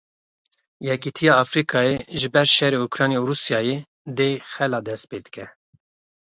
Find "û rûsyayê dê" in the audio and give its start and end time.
3.21-4.29